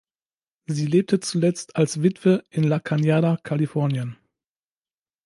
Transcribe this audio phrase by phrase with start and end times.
[0.65, 4.17] Sie lebte zuletzt als Witwe in La Canada, Kalifornien.